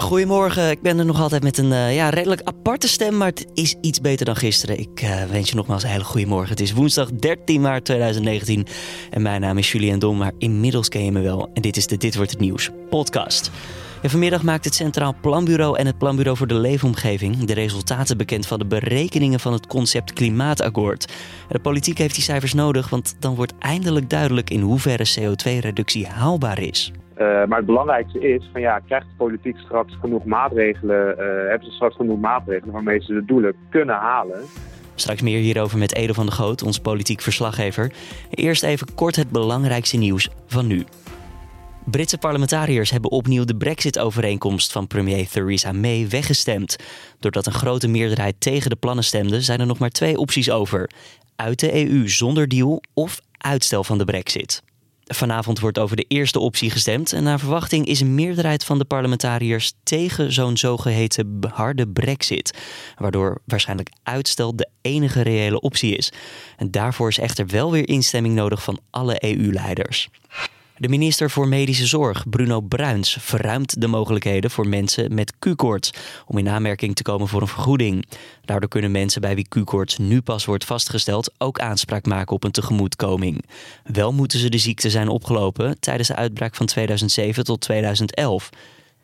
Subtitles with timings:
[0.00, 3.46] Goedemorgen, ik ben er nog altijd met een uh, ja, redelijk aparte stem, maar het
[3.54, 4.78] is iets beter dan gisteren.
[4.78, 6.48] Ik uh, wens je nogmaals een hele goede morgen.
[6.48, 8.66] Het is woensdag 13 maart 2019
[9.10, 11.50] en mijn naam is Julien Dom, maar inmiddels ken je me wel.
[11.54, 13.50] En dit is de Dit Wordt Het Nieuws podcast.
[14.08, 18.58] Vanmiddag maakt het Centraal Planbureau en het Planbureau voor de Leefomgeving de resultaten bekend van
[18.58, 21.12] de berekeningen van het concept Klimaatakkoord.
[21.48, 26.60] de politiek heeft die cijfers nodig, want dan wordt eindelijk duidelijk in hoeverre CO2-reductie haalbaar
[26.62, 26.92] is.
[27.18, 31.68] Uh, maar het belangrijkste is, van ja, krijgt de politiek straks genoeg maatregelen, uh, hebben
[31.68, 34.40] ze straks genoeg maatregelen waarmee ze de doelen kunnen halen?
[34.94, 37.92] Straks meer hierover met Edo van de Goot, ons politiek verslaggever.
[38.30, 40.84] Eerst even kort het belangrijkste nieuws van nu.
[41.84, 46.76] Britse parlementariërs hebben opnieuw de Brexit-overeenkomst van premier Theresa May weggestemd.
[47.18, 50.90] Doordat een grote meerderheid tegen de plannen stemde, zijn er nog maar twee opties over:
[51.36, 54.62] uit de EU zonder deal of uitstel van de Brexit.
[55.04, 58.84] Vanavond wordt over de eerste optie gestemd en naar verwachting is een meerderheid van de
[58.84, 62.58] parlementariërs tegen zo'n zogeheten harde brexit,
[62.96, 66.12] waardoor waarschijnlijk uitstel de enige reële optie is.
[66.56, 70.08] En daarvoor is echter wel weer instemming nodig van alle EU-leiders.
[70.80, 75.92] De minister voor Medische Zorg, Bruno Bruins, verruimt de mogelijkheden voor mensen met Q-koorts
[76.26, 78.06] om in aanmerking te komen voor een vergoeding.
[78.44, 82.50] Daardoor kunnen mensen bij wie Q-koorts nu pas wordt vastgesteld ook aanspraak maken op een
[82.50, 83.44] tegemoetkoming.
[83.84, 88.50] Wel moeten ze de ziekte zijn opgelopen tijdens de uitbraak van 2007 tot 2011.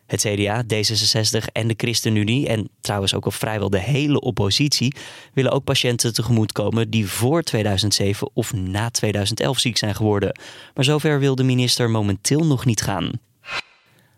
[0.07, 4.95] Het CDA, D66 en de ChristenUnie, en trouwens ook al vrijwel de hele oppositie,
[5.35, 10.39] willen ook patiënten tegemoetkomen die voor 2007 of na 2011 ziek zijn geworden.
[10.75, 13.11] Maar zover wil de minister momenteel nog niet gaan.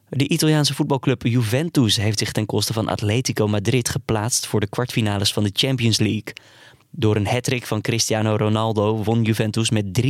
[0.08, 5.32] De Italiaanse voetbalclub Juventus heeft zich ten koste van Atletico Madrid geplaatst voor de kwartfinales
[5.32, 6.32] van de Champions League.
[6.90, 10.06] Door een hattrick van Cristiano Ronaldo won Juventus met 3-0.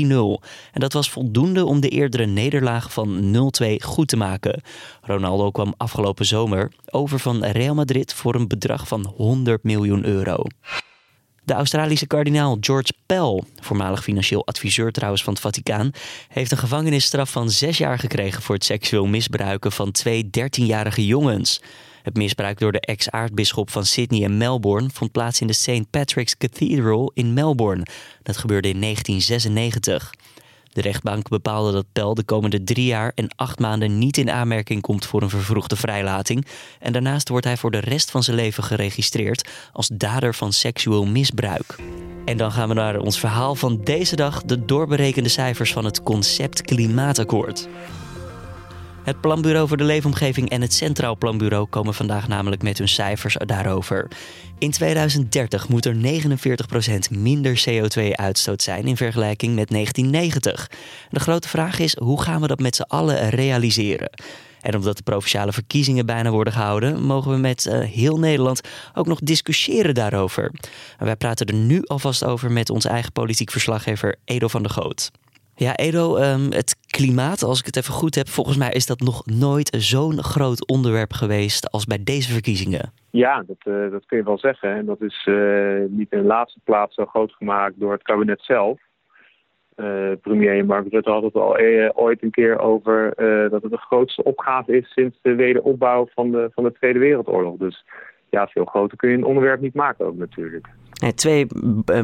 [0.72, 4.62] En dat was voldoende om de eerdere nederlaag van 0-2 goed te maken.
[5.02, 10.42] Ronaldo kwam afgelopen zomer over van Real Madrid voor een bedrag van 100 miljoen euro.
[11.48, 15.90] De Australische kardinaal George Pell, voormalig financieel adviseur trouwens van het Vaticaan,
[16.28, 21.60] heeft een gevangenisstraf van zes jaar gekregen voor het seksueel misbruiken van twee 13-jarige jongens.
[22.08, 25.90] Het misbruik door de ex-aartsbisschop van Sydney en Melbourne vond plaats in de St.
[25.90, 27.86] Patrick's Cathedral in Melbourne.
[28.22, 30.14] Dat gebeurde in 1996.
[30.72, 34.80] De rechtbank bepaalde dat Pel de komende drie jaar en acht maanden niet in aanmerking
[34.80, 36.46] komt voor een vervroegde vrijlating.
[36.80, 41.06] En daarnaast wordt hij voor de rest van zijn leven geregistreerd als dader van seksueel
[41.06, 41.76] misbruik.
[42.24, 46.02] En dan gaan we naar ons verhaal van deze dag: de doorberekende cijfers van het
[46.02, 47.68] concept Klimaatakkoord.
[49.08, 53.36] Het Planbureau voor de Leefomgeving en het Centraal Planbureau komen vandaag namelijk met hun cijfers
[53.38, 54.08] daarover.
[54.58, 55.98] In 2030 moet er 49%
[57.10, 60.70] minder CO2-uitstoot zijn in vergelijking met 1990.
[61.10, 64.10] De grote vraag is: hoe gaan we dat met z'n allen realiseren?
[64.60, 68.60] En omdat de provinciale verkiezingen bijna worden gehouden, mogen we met uh, heel Nederland
[68.94, 70.52] ook nog discussiëren daarover.
[70.98, 75.10] wij praten er nu alvast over met onze eigen politiek verslaggever Edo van der Goot.
[75.58, 79.00] Ja, Edo, um, het klimaat, als ik het even goed heb, volgens mij is dat
[79.00, 82.92] nog nooit zo'n groot onderwerp geweest als bij deze verkiezingen.
[83.10, 84.74] Ja, dat, uh, dat kun je wel zeggen.
[84.74, 88.42] En dat is uh, niet in de laatste plaats zo groot gemaakt door het kabinet
[88.42, 88.78] zelf.
[89.76, 91.56] Uh, premier Mark Rutte had het al
[91.94, 93.12] ooit een keer over
[93.50, 97.56] dat het de grootste opgave is sinds de wederopbouw van de, van de Tweede Wereldoorlog.
[97.56, 97.84] Dus
[98.30, 100.66] ja, veel groter kun je een onderwerp niet maken ook natuurlijk.
[101.14, 101.46] Twee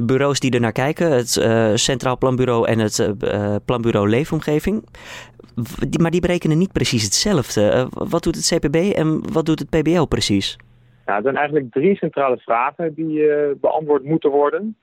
[0.03, 4.85] bureaus die er naar kijken, het uh, Centraal Planbureau en het uh, Planbureau Leefomgeving.
[6.01, 7.89] maar die berekenen niet precies hetzelfde.
[7.91, 10.59] Wat doet het CPB en wat doet het PBL precies?
[11.07, 13.29] Ja, er zijn eigenlijk drie centrale vragen die
[13.61, 14.77] beantwoord moeten worden.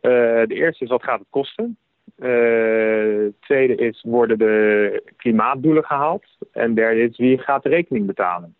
[0.00, 1.76] de eerste is wat gaat het kosten?
[2.16, 6.24] De tweede is worden de klimaatdoelen gehaald?
[6.52, 8.54] En derde is wie gaat de rekening betalen?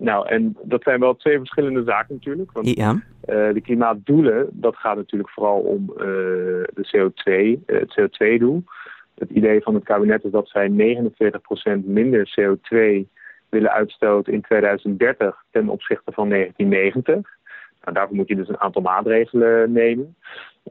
[0.00, 2.52] Nou, en dat zijn wel twee verschillende zaken natuurlijk.
[2.52, 2.92] Want ja.
[2.92, 3.00] uh,
[3.52, 6.04] de klimaatdoelen, dat gaat natuurlijk vooral om uh,
[6.74, 8.64] de CO2, het CO2-doel.
[9.14, 12.76] Het idee van het kabinet is dat zij 49% minder CO2
[13.48, 17.36] willen uitstoten in 2030 ten opzichte van 1990.
[17.82, 20.16] Nou, daarvoor moet je dus een aantal maatregelen nemen.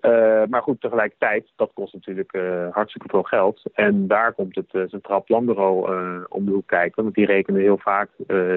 [0.02, 3.62] Uh, maar goed, tegelijkertijd, dat kost natuurlijk uh, hartstikke veel geld.
[3.74, 5.96] En daar komt het uh, Centraal Planbureau
[6.30, 7.04] om de hoek kijken.
[7.04, 8.10] Want die rekenen heel vaak,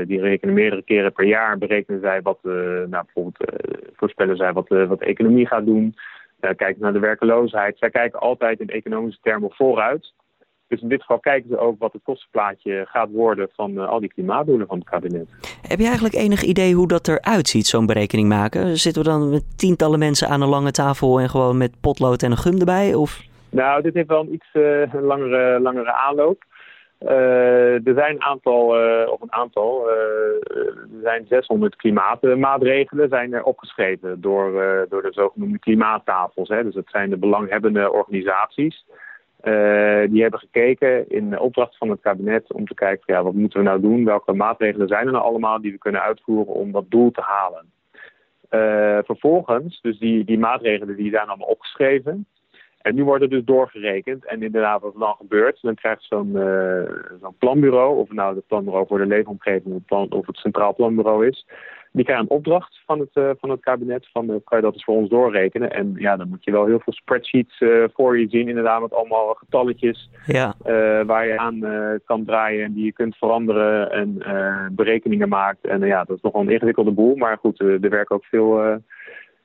[0.07, 3.53] die rekenen meerdere keren per jaar, berekenen zij wat, nou bijvoorbeeld
[3.93, 5.95] voorspellen zij wat, wat de economie gaat doen.
[6.41, 7.79] kijken naar de werkeloosheid.
[7.79, 10.13] Zij kijken altijd in economische termen vooruit.
[10.70, 14.00] Dus in dit geval kijken ze ook wat het kostenplaatje gaat worden van uh, al
[14.00, 15.28] die klimaatdoelen van het kabinet.
[15.69, 18.76] Heb je eigenlijk enig idee hoe dat eruit ziet, zo'n berekening maken?
[18.76, 22.31] Zitten we dan met tientallen mensen aan een lange tafel en gewoon met potlood en
[22.31, 22.94] een gum erbij?
[22.94, 23.20] Of?
[23.50, 26.44] Nou, dit heeft wel een iets uh, langere, langere aanloop.
[26.99, 28.64] er zijn een aantal,
[29.06, 34.52] of een aantal, er zijn 600 klimaatmaatregelen zijn er opgeschreven door,
[34.88, 36.49] door de zogenoemde klimaattafels.
[36.49, 36.62] Hè.
[36.64, 38.84] Dus dat zijn de belanghebbende organisaties.
[40.11, 43.65] Die hebben gekeken in opdracht van het kabinet om te kijken, ja, wat moeten we
[43.65, 44.05] nou doen?
[44.05, 47.65] Welke maatregelen zijn er nou allemaal die we kunnen uitvoeren om dat doel te halen?
[49.05, 52.27] vervolgens, dus die, die maatregelen die zijn allemaal opgeschreven.
[52.81, 54.27] En nu wordt het dus doorgerekend.
[54.27, 58.87] En inderdaad, wat er dan gebeurt, dan krijgt zo'n uh, planbureau, of nou het planbureau
[58.87, 61.47] voor de leefomgeving of het Centraal Planbureau is,
[61.93, 64.75] die krijgen een opdracht van het, uh, van het kabinet van uh, kan je dat
[64.75, 65.73] eens voor ons doorrekenen.
[65.73, 67.65] En ja, dan moet je wel heel veel spreadsheets
[67.95, 70.55] voor je zien, inderdaad, met allemaal getalletjes ja.
[71.07, 71.61] waar je aan
[72.05, 74.23] kan draaien en die je kunt veranderen en
[74.73, 75.67] berekeningen maakt.
[75.67, 78.81] En ja, dat is nogal een ingewikkelde boel, maar goed, er werken ook veel,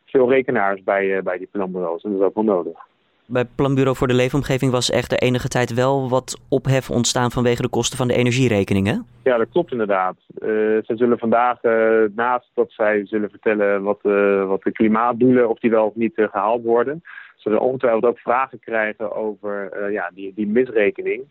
[0.05, 2.77] veel rekenaars bij, bij die planbureaus en dat is ook wel nodig.
[3.27, 7.61] Bij Planbureau voor de Leefomgeving was echt de enige tijd wel wat ophef ontstaan vanwege
[7.61, 9.05] de kosten van de energierekeningen.
[9.23, 10.15] Ja, dat klopt inderdaad.
[10.39, 10.49] Uh,
[10.85, 15.59] ze zullen vandaag, uh, naast dat zij zullen vertellen wat, uh, wat de klimaatdoelen, of
[15.59, 17.03] die wel of niet gehaald worden,
[17.35, 21.23] zullen ongetwijfeld ook vragen krijgen over ja, die, die misrekening.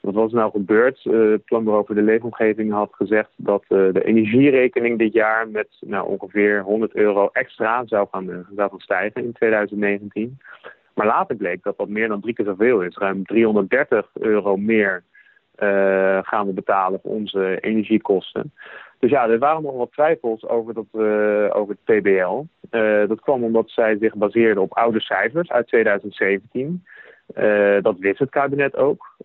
[0.00, 1.00] Wat was nou gebeurd?
[1.02, 6.62] het Planbureau voor de Leefomgeving had gezegd dat de energierekening dit jaar met nou, ongeveer
[6.62, 10.38] 100 euro extra zou gaan, zou gaan stijgen in 2019.
[10.98, 12.96] Maar later bleek dat dat meer dan drie keer zoveel is.
[12.96, 15.02] Ruim 330 euro meer
[15.58, 18.52] uh, gaan we betalen voor onze energiekosten.
[18.98, 22.42] Dus ja, er waren nog wat twijfels over, dat, uh, over het PBL.
[22.70, 26.84] Uh, dat kwam omdat zij zich baseerden op oude cijfers uit 2017.
[27.82, 29.16] dat wist het kabinet ook.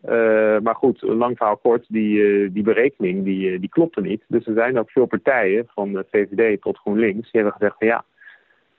[0.61, 4.23] maar goed, lang verhaal kort, die, die berekening die, die klopte niet.
[4.27, 7.87] Dus er zijn ook veel partijen, van de VVD tot GroenLinks, die hebben gezegd van
[7.87, 8.03] ja,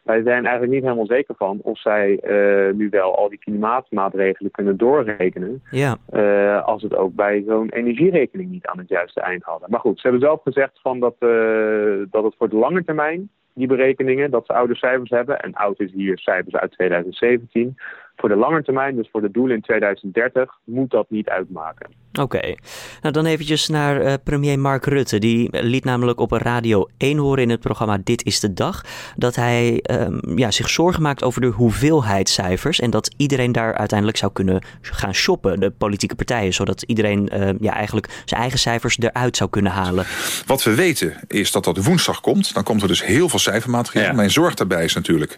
[0.04, 4.50] wij zijn eigenlijk niet helemaal zeker van of zij uh, nu wel al die klimaatmaatregelen
[4.50, 5.62] kunnen doorrekenen.
[5.70, 5.96] Ja.
[6.12, 9.70] Uh, als het ook bij zo'n energierekening niet aan het juiste eind hadden.
[9.70, 13.30] Maar goed, ze hebben zelf gezegd van dat, uh, dat het voor de lange termijn,
[13.54, 15.40] die berekeningen, dat ze oude cijfers hebben.
[15.40, 17.76] En oud is hier cijfers uit 2017.
[18.16, 21.90] Voor de lange termijn, dus voor de doelen in 2030, moet dat niet uitmaken.
[22.20, 22.54] Oké,
[23.00, 25.18] nou dan eventjes naar uh, premier Mark Rutte.
[25.18, 28.84] Die liet namelijk op Radio 1 horen in het programma Dit is de Dag...
[29.16, 32.80] dat hij um, ja, zich zorgen maakt over de hoeveelheid cijfers...
[32.80, 36.52] en dat iedereen daar uiteindelijk zou kunnen gaan shoppen, de politieke partijen...
[36.52, 40.04] zodat iedereen uh, ja, eigenlijk zijn eigen cijfers eruit zou kunnen halen.
[40.46, 42.54] Wat we weten is dat dat woensdag komt.
[42.54, 44.06] Dan komt er dus heel veel cijfermateriaal.
[44.06, 44.12] Ja.
[44.12, 45.36] Mijn zorg daarbij is natuurlijk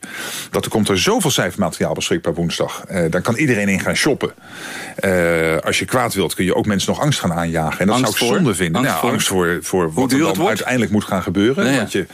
[0.50, 2.65] dat er komt er zoveel cijfermateriaal beschikbaar woensdag.
[2.90, 4.32] Uh, dan kan iedereen in gaan shoppen.
[5.64, 7.80] als je kwaad wilt kun je ook mensen nog angst gaan aanjagen.
[7.80, 8.76] En dat angst zou ik zonde vinden.
[8.76, 9.10] Angst, nou, voor?
[9.10, 11.64] angst voor, voor wat er dan uiteindelijk moet gaan gebeuren.
[11.64, 11.78] Nee, ja.
[11.78, 12.06] Want je,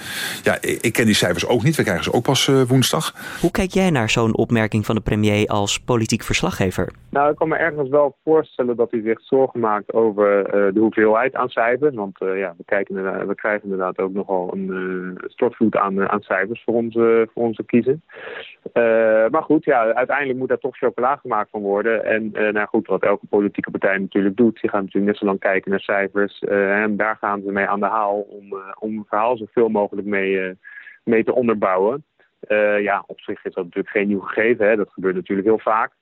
[0.43, 1.77] ja, ik ken die cijfers ook niet.
[1.77, 3.15] We krijgen ze ook pas uh, woensdag.
[3.41, 6.93] Hoe kijk jij naar zo'n opmerking van de premier als politiek verslaggever?
[7.09, 10.81] Nou, ik kan me ergens wel voorstellen dat hij zich zorgen maakt over uh, de
[10.81, 11.95] hoeveelheid aan cijfers.
[11.95, 16.63] Want uh, ja, we, kijken, we krijgen inderdaad ook nogal een stortvloed aan, aan cijfers
[16.65, 18.03] voor onze, voor onze kiezen.
[19.31, 22.05] maar goed, ja, uiteindelijk moet daar toch chocola gemaakt van worden.
[22.05, 25.39] En nou goed, wat elke politieke partij natuurlijk doet, die gaan natuurlijk net zo lang
[25.39, 26.43] kijken naar cijfers.
[26.43, 29.69] Uh, en daar gaan ze mee aan de haal om, uh, om een verhaal zoveel
[29.69, 30.59] mogelijk mee,
[31.05, 32.05] mee te onderbouwen.
[32.81, 34.69] ja, op zich is dat natuurlijk geen nieuw gegeven.
[34.69, 34.77] Hè.
[34.77, 35.93] Dat gebeurt natuurlijk heel vaak.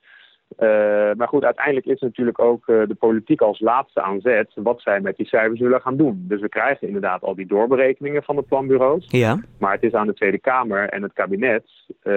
[0.58, 0.68] Uh,
[1.16, 5.00] maar goed, uiteindelijk is natuurlijk ook uh, de politiek als laatste aan zet wat zij
[5.00, 6.24] met die cijfers willen gaan doen.
[6.28, 9.06] Dus we krijgen inderdaad al die doorberekeningen van de planbureaus.
[9.08, 9.40] Ja.
[9.58, 11.64] Maar het is aan de Tweede Kamer en het kabinet
[12.02, 12.14] uh,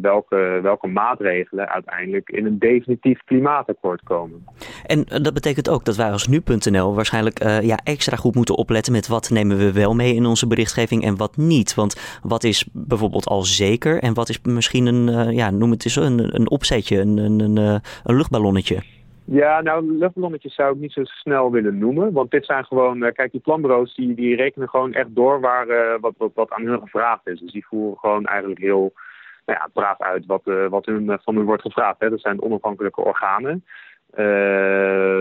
[0.00, 4.44] welke, welke maatregelen uiteindelijk in een definitief klimaatakkoord komen.
[4.86, 9.08] En dat betekent ook dat wij als nu.nl waarschijnlijk ja, extra goed moeten opletten met
[9.08, 11.74] wat nemen we wel mee in onze berichtgeving en wat niet.
[11.74, 15.96] Want wat is bijvoorbeeld al zeker en wat is misschien een, ja, noem het eens
[15.96, 17.67] een, een opzetje, een, een eh,
[18.04, 18.82] een luchtballonnetje?
[19.30, 22.12] Ja, nou, luchtballonnetjes zou ik niet zo snel willen noemen.
[22.12, 25.68] Want dit zijn gewoon, uh, kijk, die planbureaus die, die rekenen gewoon echt door waar,
[25.68, 27.40] uh, wat, wat, aan hun gevraagd is.
[27.40, 28.92] Dus die voeren gewoon eigenlijk heel
[29.46, 32.00] nou ja, braaf uit wat, wat hun, van hun wordt gevraagd.
[32.00, 32.10] Hè.
[32.10, 33.64] Dat zijn onafhankelijke organen.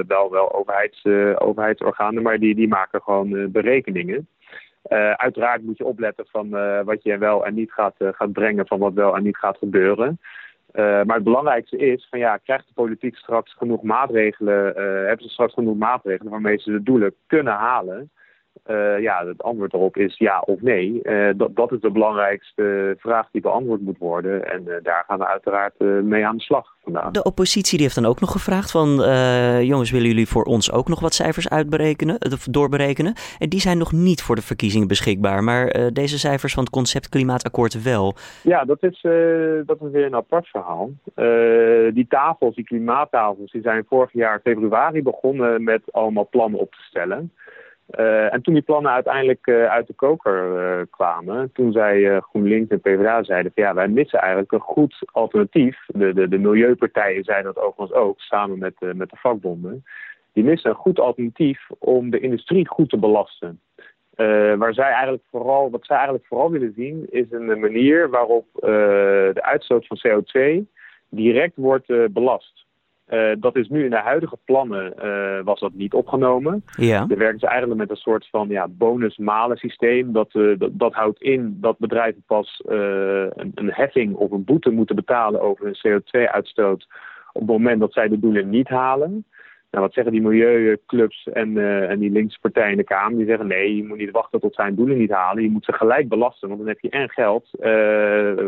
[0.07, 1.05] wel wel overheids,
[1.37, 4.27] overheidsorganen, maar die, die maken gewoon berekeningen.
[5.15, 6.49] uiteraard moet je opletten van
[6.85, 10.19] wat je wel en niet gaat, gaat brengen, van wat wel en niet gaat gebeuren.
[10.73, 15.25] Uh, maar het belangrijkste is, van ja, krijgt de politiek straks genoeg maatregelen, uh, hebben
[15.25, 18.11] ze straks genoeg maatregelen waarmee ze de doelen kunnen halen.
[18.67, 20.99] Uh, ja, het antwoord erop is ja of nee.
[21.03, 24.51] Uh, dat, dat is de belangrijkste vraag die beantwoord moet worden.
[24.51, 27.11] En uh, daar gaan we uiteraard mee aan de slag vandaag.
[27.11, 28.89] De oppositie die heeft dan ook nog gevraagd van...
[29.63, 32.17] jongens, willen jullie voor ons ook nog wat cijfers uitberekenen,
[32.51, 33.13] doorberekenen?
[33.39, 35.43] En die zijn nog niet voor de verkiezingen beschikbaar.
[35.43, 38.15] Maar deze cijfers van het concept Klimaatakkoord wel.
[38.43, 39.01] Ja, dat is,
[39.65, 40.89] dat is weer een apart verhaal.
[41.93, 46.81] die tafels, die klimaattafels, die zijn vorig jaar februari begonnen met allemaal plannen op te
[46.81, 47.31] stellen...
[47.95, 52.69] Uh, en toen die plannen uiteindelijk uh, uit de koker uh, kwamen, toen zei GroenLinks
[52.69, 55.77] en PvdA zeiden van ja, wij missen eigenlijk een goed alternatief.
[55.87, 59.85] De, de, de milieupartijen zeiden dat overigens ook, samen met, met de vakbonden.
[60.33, 63.61] Die missen een goed alternatief om de industrie goed te belasten.
[64.57, 69.41] waar zij eigenlijk vooral, wat zij eigenlijk vooral willen zien, is een manier waarop de
[69.41, 70.65] uitstoot van CO2
[71.09, 72.66] direct wordt belast.
[73.09, 76.63] Uh, dat is nu in de huidige plannen uh, was dat niet opgenomen.
[76.77, 77.05] Ja.
[77.09, 80.13] Er werken ze eigenlijk met een soort van ja, bonus-malen systeem.
[80.13, 84.69] Dat, uh, dat, dat, houdt in dat bedrijven pas een, een, heffing of een boete
[84.69, 86.87] moeten betalen over hun CO2-uitstoot
[87.33, 89.25] op het moment dat zij de doelen niet halen.
[89.71, 91.57] Nou, wat zeggen die milieuclubs en,
[91.89, 93.17] en die linkse partijen in de Kamer?
[93.17, 95.43] Die zeggen nee, je moet niet wachten tot zij doelen niet halen.
[95.43, 97.49] Je moet ze gelijk belasten, want dan heb je en geld,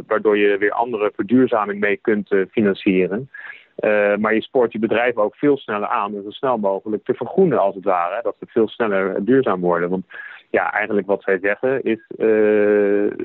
[0.08, 3.30] waardoor je weer andere verduurzaming mee kunt financieren.
[3.80, 7.14] Uh, maar je spoort je bedrijf ook veel sneller aan om zo snel mogelijk te
[7.14, 8.22] vergroenen als het ware.
[8.22, 9.90] Dat ze veel sneller duurzaam worden.
[9.90, 10.06] Want
[10.50, 12.18] ja, eigenlijk wat zij zeggen is uh,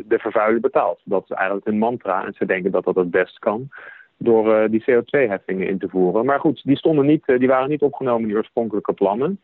[0.05, 1.01] de vervuiler betaalt.
[1.05, 3.69] Dat is eigenlijk een mantra en ze denken dat dat het best kan
[4.17, 6.25] door uh, die CO2-heffingen in te voeren.
[6.25, 9.41] Maar goed, die, stonden niet, die waren niet opgenomen in die oorspronkelijke plannen.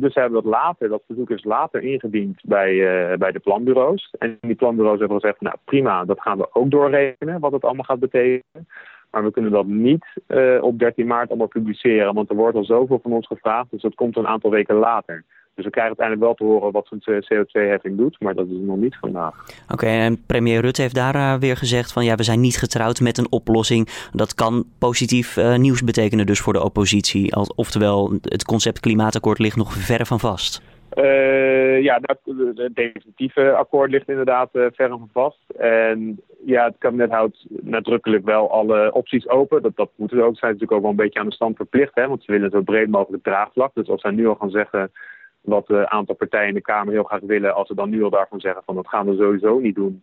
[0.00, 2.76] dus ze hebben dat later, dat verzoek is later ingediend bij,
[3.18, 4.14] bij de planbureaus.
[4.18, 7.84] En die planbureaus hebben gezegd, nou prima, dat gaan we ook doorrekenen, wat het allemaal
[7.84, 8.66] gaat betekenen.
[9.12, 12.64] Maar we kunnen dat niet uh, op 13 maart allemaal publiceren, want er wordt al
[12.64, 15.24] zoveel van ons gevraagd, dus dat komt een aantal weken later.
[15.54, 18.76] Dus we krijgen uiteindelijk wel te horen wat zo'n CO2-heffing doet, maar dat is nog
[18.76, 19.44] niet vandaag.
[19.72, 23.00] Oké, en premier Rutte heeft daar uh, weer gezegd van ja, we zijn niet getrouwd
[23.00, 23.88] met een oplossing.
[24.12, 27.36] Dat kan positief uh, nieuws betekenen dus voor de oppositie.
[27.54, 30.62] Oftewel, het concept klimaatakkoord ligt nog ver van vast.
[30.94, 35.38] Uh, ja, het definitieve akkoord ligt inderdaad uh, ver van vast.
[35.58, 39.62] En ja, het kabinet houdt nadrukkelijk wel alle opties open.
[39.62, 40.36] Dat, dat moeten ze ook.
[40.36, 41.94] Zijn natuurlijk ook wel een beetje aan de stand verplicht.
[41.94, 43.74] Hè, want ze willen zo breed mogelijk draagvlak.
[43.74, 44.92] Dus als zij nu al gaan zeggen
[45.40, 47.54] wat een aantal partijen in de Kamer heel graag willen.
[47.54, 50.02] Als ze dan nu al daarvan zeggen van dat gaan we sowieso niet doen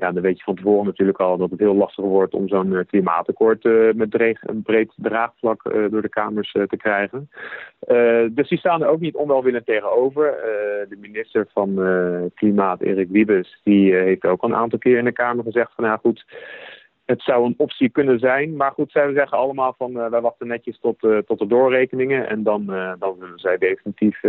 [0.00, 2.76] ja, dan weet je van tevoren natuurlijk al dat het heel lastig wordt om zo'n
[2.76, 7.30] eh, klimaatakkoord uh, met een breed draagvlak uh, door de Kamers te krijgen.
[8.34, 10.34] dus die staan er ook niet onwelwillend tegenover.
[10.88, 11.74] de minister van
[12.34, 15.84] Klimaat, Erik Wiebes, die heeft ook al een aantal keer in de Kamer gezegd van
[15.84, 16.24] nou goed,
[17.10, 18.56] het zou een optie kunnen zijn.
[18.56, 22.28] Maar goed, zij zeggen allemaal van uh, wij wachten netjes tot, uh, tot de doorrekeningen.
[22.28, 24.20] En dan, uh, dan zullen zij definitief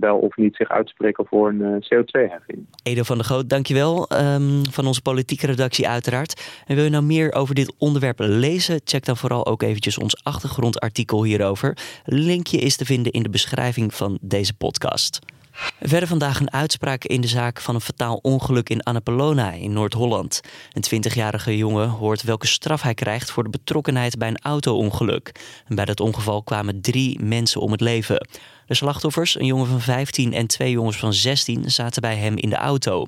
[0.00, 2.66] wel of niet zich uitspreken voor een CO2-heffing.
[2.82, 4.08] Edo van der Goot, dankjewel.
[4.12, 6.62] Um, van onze politieke redactie uiteraard.
[6.66, 8.80] En wil je nou meer over dit onderwerp lezen?
[8.84, 11.76] Check dan vooral ook eventjes ons achtergrondartikel hierover.
[12.04, 15.31] Linkje is te vinden in de beschrijving van deze podcast.
[15.80, 20.40] Verder vandaag een uitspraak in de zaak van een fataal ongeluk in Annapolona in Noord-Holland.
[20.72, 25.40] Een 20-jarige jongen hoort welke straf hij krijgt voor de betrokkenheid bij een auto-ongeluk.
[25.68, 28.28] Bij dat ongeval kwamen drie mensen om het leven.
[28.66, 32.50] De slachtoffers, een jongen van 15 en twee jongens van 16, zaten bij hem in
[32.50, 33.04] de auto.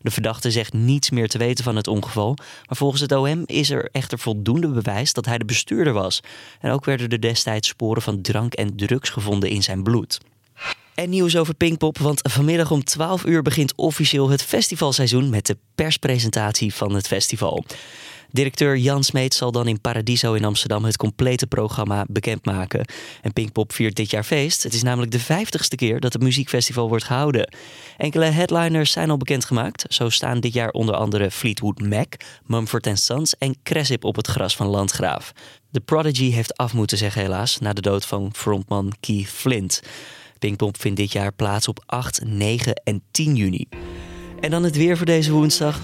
[0.00, 2.34] De verdachte zegt niets meer te weten van het ongeval,
[2.66, 6.20] maar volgens het OM is er echter voldoende bewijs dat hij de bestuurder was.
[6.60, 10.18] En ook werden er destijds sporen van drank en drugs gevonden in zijn bloed.
[10.94, 15.56] En nieuws over Pinkpop, want vanmiddag om 12 uur begint officieel het festivalseizoen met de
[15.74, 17.64] perspresentatie van het festival.
[18.30, 22.84] Directeur Jan Smeet zal dan in Paradiso in Amsterdam het complete programma bekendmaken.
[23.22, 24.62] En Pinkpop viert dit jaar feest.
[24.62, 27.54] Het is namelijk de vijftigste keer dat het muziekfestival wordt gehouden.
[27.96, 29.84] Enkele headliners zijn al bekendgemaakt.
[29.88, 32.14] Zo staan dit jaar onder andere Fleetwood Mac,
[32.46, 35.32] Mumford Sons en Cressip op het gras van Landgraaf.
[35.70, 39.82] The Prodigy heeft af moeten zeggen helaas na de dood van frontman Keith Flint.
[40.42, 43.66] Pinkpop vindt dit jaar plaats op 8, 9 en 10 juni.
[44.40, 45.80] En dan het weer voor deze woensdag.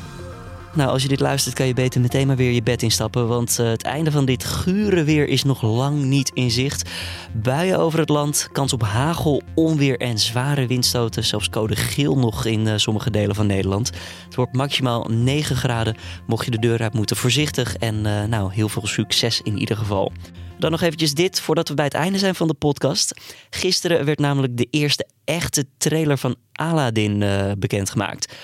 [0.75, 3.29] Nou, als je dit luistert, kan je beter meteen maar weer je bed instappen.
[3.29, 6.91] Want uh, het einde van dit gure weer is nog lang niet in zicht.
[7.33, 11.25] Buien over het land, kans op hagel, onweer en zware windstoten.
[11.25, 13.91] Zelfs code geel nog in uh, sommige delen van Nederland.
[14.25, 15.97] Het wordt maximaal 9 graden.
[16.27, 17.77] Mocht je de deur uit moeten, voorzichtig.
[17.77, 20.13] En uh, nou, heel veel succes in ieder geval.
[20.59, 23.21] Dan nog eventjes dit voordat we bij het einde zijn van de podcast.
[23.51, 28.35] Gisteren werd namelijk de eerste echte trailer van Aladdin uh, bekendgemaakt.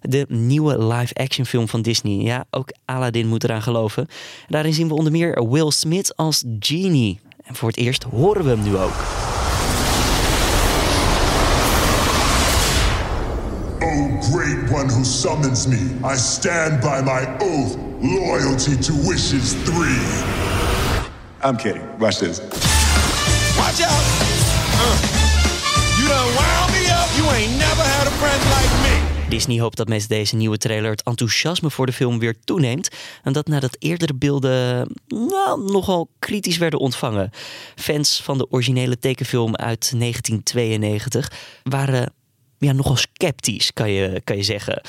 [0.00, 2.14] De nieuwe live-action film van Disney.
[2.14, 4.06] Ja, ook Aladdin moet eraan geloven.
[4.48, 7.20] Daarin zien we onder meer Will Smith als Genie.
[7.44, 8.94] En voor het eerst horen we hem nu ook.
[13.82, 20.43] O great one who summons me, I stand by my oath, loyalty to wishes three.
[21.44, 21.82] I'm kidding.
[21.98, 22.40] Watch this.
[23.56, 24.04] Watch out!
[24.80, 24.96] Uh,
[25.98, 27.08] you done wound me up.
[27.16, 29.28] You ain't never had a friend like me.
[29.28, 32.88] Disney hoopt dat met deze nieuwe trailer het enthousiasme voor de film weer toeneemt.
[33.22, 37.30] En dat nadat eerdere beelden nou, nogal kritisch werden ontvangen.
[37.74, 41.32] Fans van de originele tekenfilm uit 1992
[41.62, 42.12] waren
[42.58, 44.82] ja, nogal sceptisch, kan je, kan je zeggen.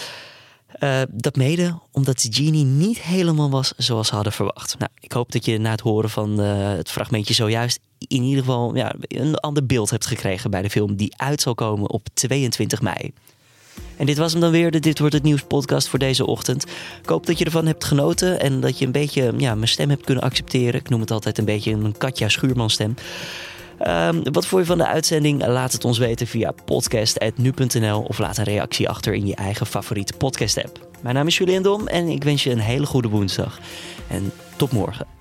[0.80, 4.78] Uh, dat mede omdat Genie niet helemaal was zoals ze hadden verwacht.
[4.78, 8.44] Nou, ik hoop dat je na het horen van uh, het fragmentje zojuist in ieder
[8.44, 12.08] geval ja, een ander beeld hebt gekregen bij de film die uit zal komen op
[12.14, 13.14] 22 mei.
[13.98, 16.66] En dit was hem dan weer, de Dit Wordt Het Nieuws podcast voor deze ochtend.
[17.02, 19.90] Ik hoop dat je ervan hebt genoten en dat je een beetje ja, mijn stem
[19.90, 20.80] hebt kunnen accepteren.
[20.80, 22.96] Ik noem het altijd een beetje een Katja Schuurman stem.
[23.80, 25.46] Um, wat vond je van de uitzending?
[25.46, 30.14] Laat het ons weten via podcast.nu.nl of laat een reactie achter in je eigen favoriete
[30.14, 30.88] podcast app.
[31.02, 33.60] Mijn naam is Julian Dom en ik wens je een hele goede woensdag.
[34.08, 35.15] En tot morgen.